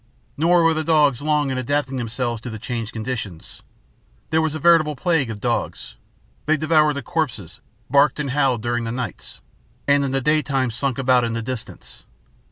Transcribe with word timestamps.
Nor 0.35 0.63
were 0.63 0.73
the 0.73 0.83
dogs 0.83 1.21
long 1.21 1.51
in 1.51 1.59
adapting 1.59 1.97
themselves 1.97 2.41
to 2.41 2.49
the 2.49 2.57
changed 2.57 2.91
conditions. 2.91 3.61
There 4.31 4.41
was 4.41 4.55
a 4.55 4.59
veritable 4.59 4.95
plague 4.95 5.29
of 5.29 5.39
dogs. 5.39 5.93
They 6.47 6.57
devoured 6.57 6.95
the 6.95 7.03
corpses, 7.03 7.59
barked 7.87 8.19
and 8.19 8.31
howled 8.31 8.63
during 8.63 8.83
the 8.85 8.91
nights, 8.91 9.41
and 9.87 10.03
in 10.03 10.09
the 10.09 10.19
daytime 10.19 10.71
slunk 10.71 10.97
about 10.97 11.23
in 11.23 11.33
the 11.33 11.43
distance. 11.43 12.05